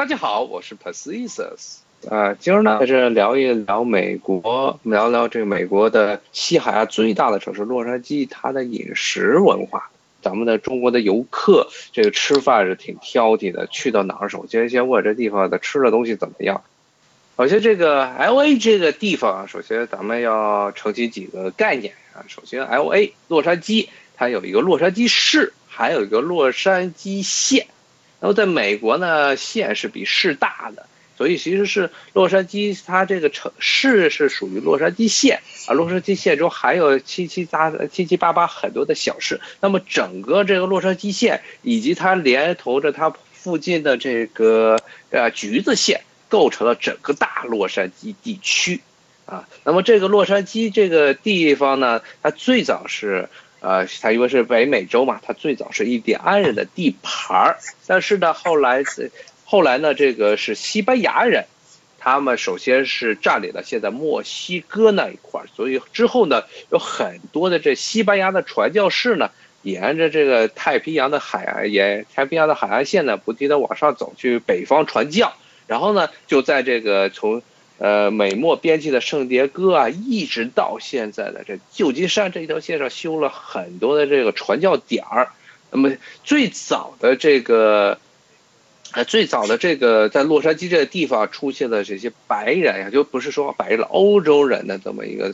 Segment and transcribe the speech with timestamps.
[0.00, 1.80] 大家好，我是 Pacisus。
[2.08, 9.90] 啊，今儿呢在这聊一聊美国，聊聊这个美国的西海岸最大的城市洛杉矶，它的饮食文化。
[10.22, 16.62] 咱们的中国的游客，这个吃饭是挺挑剔的，去到哪儿首先先问这地方的吃的东西怎么样。
[17.36, 22.24] 首先，这个 L A 这个地方啊，首先咱们要澄清几个概念啊。
[22.26, 27.66] 首先，L A 洛杉矶它有一个洛杉矶市，还有一个洛杉矶县。
[28.20, 35.72] 然后在美国呢，县是比市大的，所以其实是洛杉矶它这个城市是属于洛杉矶县啊。
[35.72, 39.40] 洛杉矶县中还有七七八七七八八很多的小市。
[39.60, 44.78] 那么整个这个洛杉矶县以及它连同着它附近的这个
[45.08, 48.80] 呃橘子县，构成了整个大洛杉矶地区
[49.24, 49.48] 啊。
[49.64, 53.28] 那么这个洛杉矶这个地方呢，它最早是。
[53.60, 58.82] 呃，它因为是北美洲嘛，它最早是印第安人的地盘儿，但是呢，后来
[59.44, 61.44] 后来呢，这个是西班牙人，
[61.98, 69.30] 他们首先是占领了现在墨西哥那一块儿，所以之后呢，有很多的这西班牙的传教士呢，
[69.62, 75.34] 沿着这个太平洋的海岸沿太平洋的海岸线呢，不停的往上走去北方传教，
[75.66, 77.42] 然后呢，就在这个从。
[77.80, 85.30] 呃，美墨边境的圣迭戈啊，一直到现在的这旧金山这一条线上修了很多的这个传教点儿。
[85.70, 85.90] 那么
[86.22, 87.98] 最早的这个，
[88.92, 95.32] 呃，最早的这个在洛杉矶这个地方出现的这些白人呀，就不是说白人，欧洲人的这么一个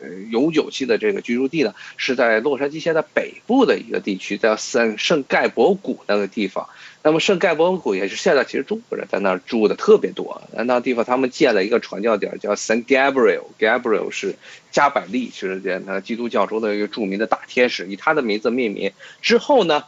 [0.00, 6.68] 呃永久期的这个居住地呢，是在洛杉矶现在北部的一个地区，叫圣圣盖博谷那个地方。
[7.02, 14.36] 那么圣盖博谷也是现在其实中国人在那儿住的特别多，那那地方他们建了一个传教点叫 San Gabriel，Gabriel 是
[14.70, 18.92] 加百利，是那基督教中的一个著名的大天使，以他的名字命名。
[19.20, 19.82] 之后呢，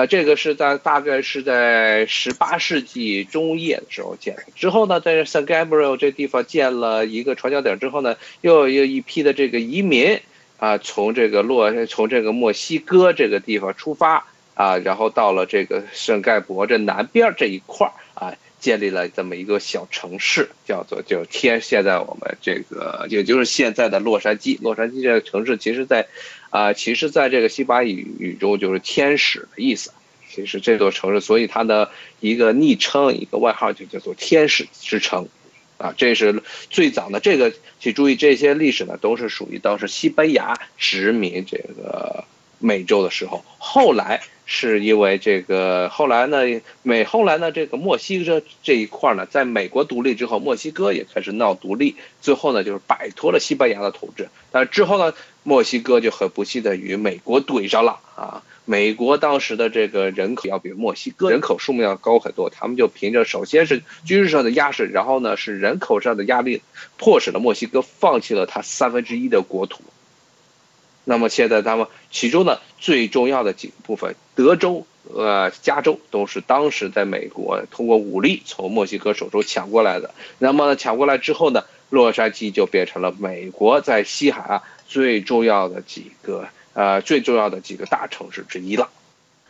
[0.00, 4.44] 呃，这个是在大概是在十八世纪中叶的时候建的。
[4.56, 10.18] 之后呢，在 Saint Gabriel 这地方建了一个传教点之后呢，又有一批的这个移民
[10.58, 14.24] 啊，从这个洛从这个墨西哥这个地方出发。
[14.54, 21.62] 啊，然后到了这个圣盖博这南边这一块儿啊，建立了这么一个小城市，叫做就天。
[21.62, 26.06] 现在我们这个也就是现在的洛杉矶，洛杉矶这个城市，其实在
[26.50, 29.92] 啊，其实在这个西班牙语中就是天使的意思。
[30.28, 31.90] 其实这座城市，所以它的
[32.20, 35.26] 一个昵称、一个外号就叫做天使之城。
[35.78, 42.24] 啊，这是最早的这个，请注意这些历史呢，都是属于当时西班牙殖民这个
[42.58, 44.20] 美洲的时候，后来。
[44.52, 46.38] 是因为这个，后来呢，
[46.82, 54.28] 美后来呢，这个墨西哥这一块呢，在美国独立之后，墨西哥也开始闹独立，最后呢，就是摆脱了西班牙的统治。
[54.50, 58.42] 但之后呢，墨西哥就很不幸的与美国怼上了啊！
[58.66, 66.62] 美国当时的这个人口要比墨西哥人口数目要高很多，他们就凭着首先是军事上的压势，然后呢是人口上的压力，
[66.98, 69.82] 迫使了墨西哥放弃了它三分之一的国土。
[71.04, 80.14] 那么现在他们其中呢最重要的几个部分，德州、呃加州都是当时在美国通过武力从墨西哥手中抢过来的。
[80.38, 88.88] 那么抢过来之后呢，洛杉矶就变成了美国在西海岸最重要的几个呃最重要的几个大城市之一了。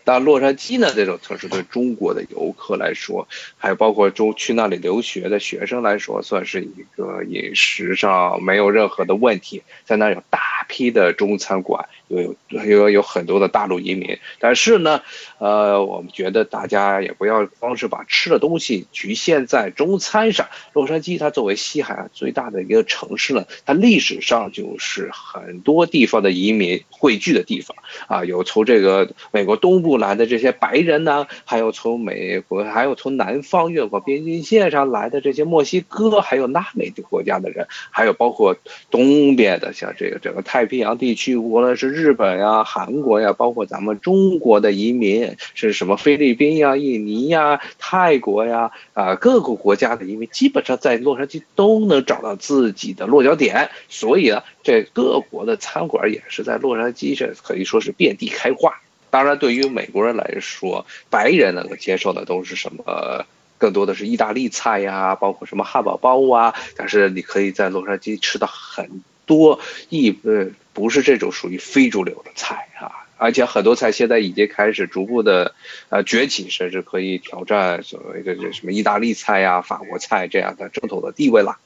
[0.03, 10.41] 但洛杉矶呢这种城市对中国的游客来说，还有包括中去那里留学的学生来说，算是一个饮食上没有任何的问题，在那有大。
[10.71, 15.03] 批的中餐馆有有有很多的大陆移民，但是呢，
[15.39, 20.47] 呃，我们觉得大家也不要光是把吃的东西局限在中餐上。
[20.73, 27.77] 洛杉矶它作为西海岸最大的一个城市呢，它历史上就是很多地方的移民汇聚的地方
[28.07, 38.57] 啊，有从这个美国东部来的这些白人呢，还有从美国，还有从南方越过边境线上来的这些墨西哥，还有拉美的国家的人，还有包括
[38.91, 40.60] 东边的像这个整个泰。
[40.61, 53.71] 太平洋地区，无论是日本呀、韩国呀，包括咱们中国的移民，是什么菲律宾呀、印尼呀、泰国呀，啊，各个国家的移民，基本上在洛杉矶都能找到自己的落脚点。
[53.89, 58.75] 所以呢，这各国的餐馆也是在洛杉矶这可以说是遍地开花。
[59.09, 63.25] 当然，对于美国人来说，白人能够接受的都是什么？
[63.57, 66.55] 更多的是意大利菜呀，包括什么汉堡包啊。
[66.77, 69.03] 但是你可以在洛杉矶吃到很。
[69.31, 69.61] 多
[69.91, 75.55] 一呃不是这种属于非主流的菜啊，而且很多菜现在已经开始逐步的
[75.89, 81.59] 呃崛起，甚至可以挑战所谓的这什么意大利菜呀、法国菜这样的正统的地位了。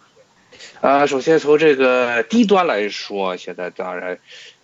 [0.83, 4.19] 啊，首先从这个低端来说，现在当然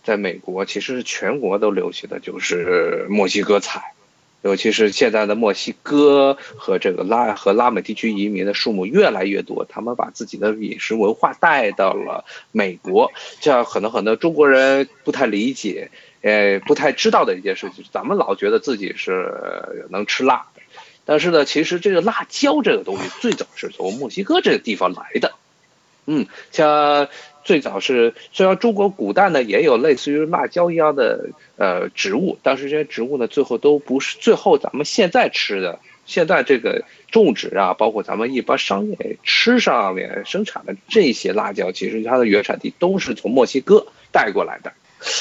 [0.05, 3.95] 在美国其实全国都流行的就是墨西哥菜
[4.43, 15.91] 尤其是现在的墨西哥和这个拉和拉美地区移民的数目越来越多，他们把自己的饮食文化带到了美国，这样可能很多中国人不太理解，
[16.23, 20.63] 呃，不太知道的一件事情，咱们老觉得自己是能吃辣的，
[21.05, 25.35] 但是呢，其实这个辣椒这个东西最早是从墨西哥这个地方来的，
[26.07, 27.09] 嗯，像。
[27.43, 44.73] 最早是虽然中国古代呢也有类似于辣椒一样的呃植物，但是这些植物呢最后都不是最后咱们现在吃的现在这个种植啊，包括咱们一般商业吃上面生产的这些辣椒，其实它的原产地都是从墨西哥带过来的。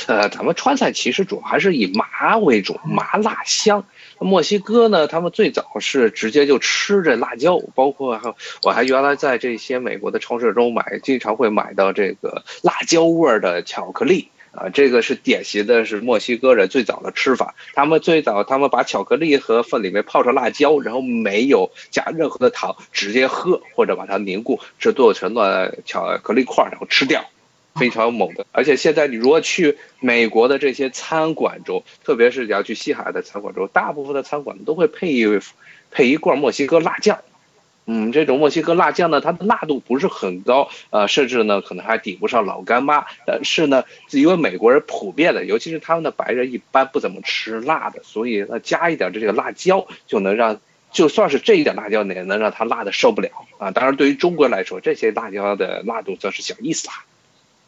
[0.07, 3.85] 呃，咱们川菜其实主要还是以麻为主，麻辣香。
[4.19, 8.33] 墨西哥呢，他们最早是直接就吃这辣椒，包括还
[8.63, 17.55] 我还原来在这些美国的超市中买，经常会买到这个辣椒味儿的巧克力啊，这个是典型的是墨西哥人最早的吃法。
[17.73, 27.23] 他们最早他们把巧克力和粉里面泡上辣椒，然后没有加任何的糖，直接喝或者把它凝固，制做成了巧克力块，然后吃掉。
[27.75, 35.25] 非常猛的，而且现在你如果去美国的这些餐馆中，特别是你要去西海岸的餐馆中，大部分的餐馆都会配一
[35.91, 37.19] 配一罐墨西哥辣酱。
[37.91, 43.05] 嗯，这种墨西哥辣酱呢，它的辣度不是很高，呃，甚至呢可能还抵不上老干妈。
[43.25, 50.59] 但是呢，因为美国人普遍的，尤其是他们的白人一般不怎么吃辣的，所以呢加一点这个辣椒就能让，
[50.91, 53.71] 就算是这一点辣椒也能让他辣的受不了啊。
[53.71, 56.93] 当然，对于中国来说，这些辣椒的辣度算是小意思啦。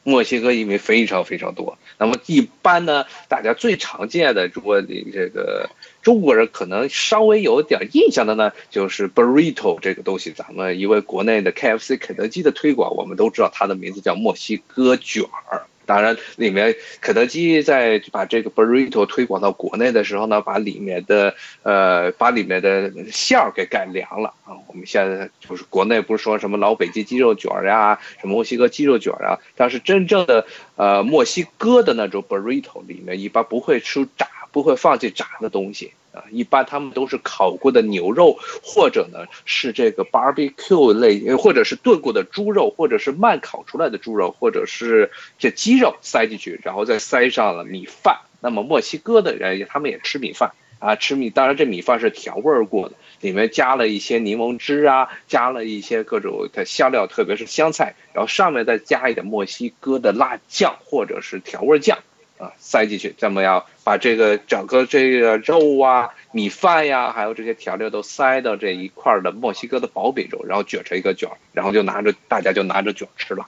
[0.04, 5.70] 墨西哥移民非常非常多，那么一般呢，大家最常见的，如果你这个
[6.02, 15.68] 中国人可能稍微有点印象的呢，就是 burrito 这个东西，咱们因为国内的 KFC 肯德基的推广，我们都知道它的名字叫墨西哥卷儿。
[15.86, 21.34] 当然，里面肯德基在把这个 burrito 推广到国内的时候呢，把里面的
[21.64, 24.56] 呃，把里面的馅儿给改良了啊。
[24.68, 30.46] 我们现在就是国内不是说什么老北京鸡肉卷儿呀，什么墨西哥鸡肉卷儿啊，但是真正的
[30.76, 35.92] 呃墨西哥的那种 burrito 里面一般不会出炸，不会放进炸的东西。
[36.14, 45.10] 啊，一般他们都是烤过的牛肉，或者呢是这个 barbecue 类，或者是炖过的猪肉，或者是慢烤出来的猪肉，或者是
[45.40, 48.20] 这鸡肉塞进去，然后再塞上了米饭。
[48.42, 62.00] 那么墨西哥的人他们也吃米饭啊，吃米，当然这米饭是调味过的，里面加了一些柠檬汁啊，加了一些各种的香料，特别是香菜，然后上面再加一点墨西哥的辣酱或者是调味酱。
[62.42, 73.48] 啊，塞进去，这么样把这个整个这个肉啊、米饭呀，还有这些调料都塞到这一块的墨西哥的薄饼中，然后卷成一个卷，然后就拿着大家就拿着卷吃了。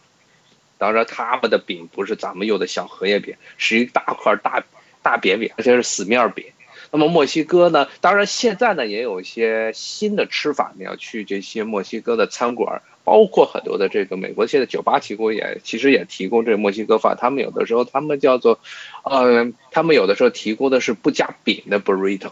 [0.78, 4.63] 当然，他们的饼不是咱们用的小荷叶饼，是一大块大
[5.01, 6.45] 大扁饼，而且是死面饼。
[6.94, 12.81] 那么墨西哥呢，当然现在呢也有一些新的吃法，你要去这些墨西哥的餐馆。
[13.06, 18.60] 包括很多的这个美国现在酒吧提供也其实也提供这墨西哥饭，他们有的时候他们叫做，
[19.04, 22.31] 呃，他们有的时候提供的是不加饼的 burrito。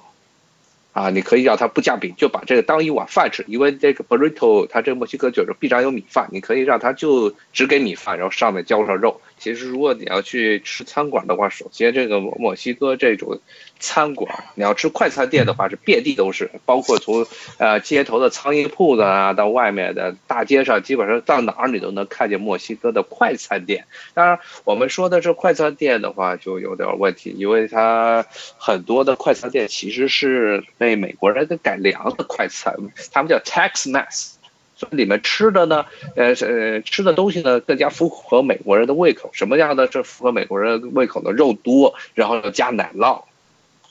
[0.94, 9.20] 啊，你可以让他不加饼，就把这个当一碗饭吃，因为这个 burrito 它这墨西哥就是必然有米饭，你可以让他就只给米饭，然后上面浇上肉。
[9.42, 13.40] 其实如果你要去吃餐馆的话，首先这个墨西哥这种
[13.80, 17.26] 餐馆，你要吃快餐店的话是遍地都是，包括从
[17.58, 23.86] 呃街头的苍蝇铺子啊，到外面的大街上，基本上到哪儿你都能看见墨西哥的快餐店。
[24.14, 28.24] 当然，我们说的是快餐店的话就有点问题，因为它
[28.58, 30.64] 很多的快餐店其实是。
[30.78, 32.76] 被美国人给改良的快餐，
[33.12, 34.34] 他们叫 Tex-Mex，
[34.82, 35.86] 这里面吃的呢，
[36.16, 39.30] 呃呃，吃的东西呢更加符合美国人的胃口。
[39.32, 43.24] 什么样的这符合美国人胃口的肉多，然后加奶酪。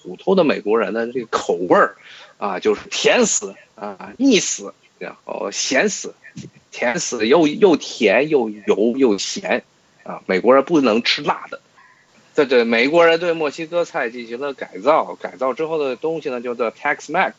[0.02, 1.94] 普通的美国人的这个口味儿，
[2.38, 6.14] 啊，就是甜死啊，腻死，然后咸死，
[6.70, 9.62] 甜死又又甜又油又咸，
[10.02, 11.61] 啊，美国人不能吃辣的。
[12.35, 17.33] 对对，美国人对墨西哥菜进行了改造，改造之后的东西呢，叫做 Tex-Mex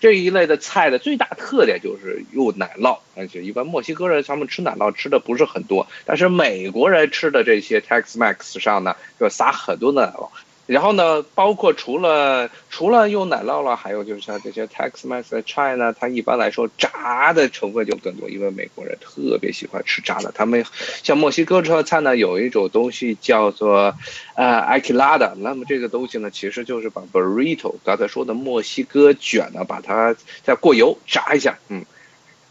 [0.00, 10.28] 这一类的菜的最大特点就是用奶酪，而且一般墨西哥人他们吃奶酪吃的不是很多，但是美国人吃的这些 Tex-Mex 上呢，就撒很多奶酪。
[10.72, 20.32] 然后呢，包括除了除了用奶酪了，还有就是像这些 Tex-Mex 的菜呢，它一般来说炸的成分就更多，因为美国人特别喜欢吃炸的。
[20.34, 20.64] 他们
[21.02, 23.94] 像墨西哥这道菜呢，有一种东西叫做
[24.34, 31.84] 呃 a q u i l a d a 那么这个东西呢，其实就是把 burrito 刚才说的墨西哥卷呢，把它再过油炸一下，嗯。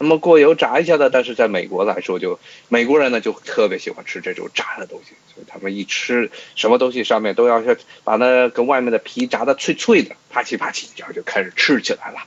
[0.02, 2.36] 那么过油炸一下的，但是在美国来说，就
[2.68, 12.18] 美国人呢就特别喜欢吃这种炸的东西，所以他们一吃什么东西上面都要是把那跟外面的皮炸的脆脆的，啪叽啪叽，然后就开始吃起来了。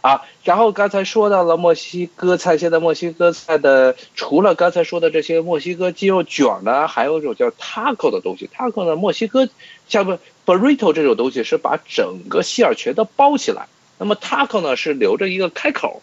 [0.00, 8.48] 啊，然后刚才说到了墨西哥菜，现在墨西哥菜的除了刚才说的这些墨西哥鸡肉卷呢，还有一种叫 taco 的东西。
[8.56, 9.46] taco 呢，墨西哥
[9.88, 16.00] 像不 burrito 这种东西是把整个馅儿全都包起来，那么 taco 呢是留着一个开口，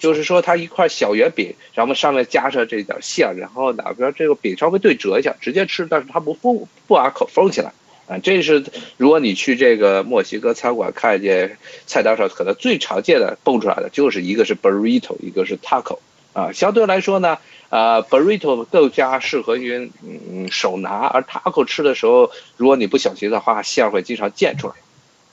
[0.00, 7.72] 就是说它一块小圆饼，然后上面加上这点馅，然后哪边这个饼稍微对折一下，直接吃，但是它不封，不把口封起来。
[8.08, 8.64] 啊，这是
[8.96, 15.98] 如果你去这个墨西哥餐馆看见菜单上可能最常见的蹦出来的就是一个是 burrito，一个是 taco。
[16.32, 17.38] 啊，相对来说呢，
[17.68, 24.74] 呃，burrito 更加适合于嗯手拿，而 taco 吃的时候，如果你不小心的话，馅会经常溅出来。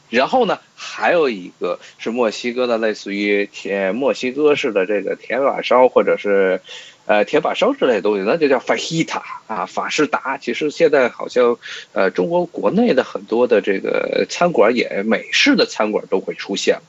[0.09, 6.61] 然后呢，还有一个是墨西哥的，类似于铁墨西哥式的这个铁板烧，或者是。
[7.09, 10.37] 呃，铁板烧之类的东西，那就叫 fajita 啊，法式达。
[10.37, 11.57] 其实现在好像，
[11.93, 16.81] 呃，中国国内的很多的这个餐馆也美式的餐馆都会出现了。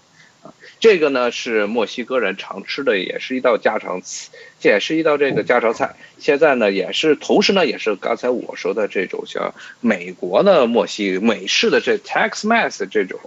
[0.80, 4.28] 这个呢是墨西哥人常吃的，也是一道家常菜，
[4.62, 5.97] 也是一道这个家常菜。
[6.18, 13.18] 现在呢也是，同时呢也是刚才我说的这种像美国的墨西美式的这 Tex-Mex 这种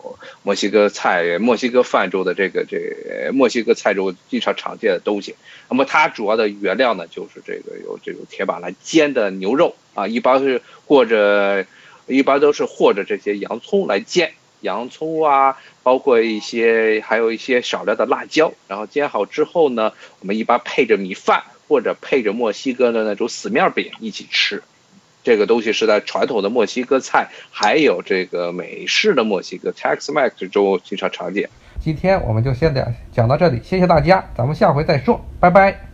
[0.44, 5.36] 墨西哥菜，墨西哥饭中的这个这墨西哥菜中经常常见的东西。
[5.70, 11.66] 那么它主要的原料呢就是这个有这种铁板来煎的牛肉啊，一般是或者
[12.08, 14.32] 一般都是和着这些洋葱来煎。
[14.62, 24.64] 洋葱啊，包括一些，还有一些少量的辣椒，然后煎好之后呢，我们一般配着米饭或者配着墨西哥的那种死面饼一起吃。
[25.24, 31.48] 这个东西是在传统的墨西哥菜，还有这个美式的墨西哥 Tex-Mex 中经常常见。
[31.80, 35.91] 今天我们就先讲讲到这里，谢谢大家，咱们下回再说，拜拜。